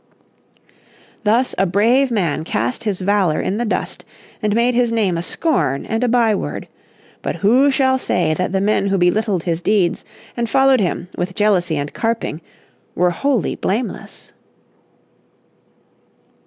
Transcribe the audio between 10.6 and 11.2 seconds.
him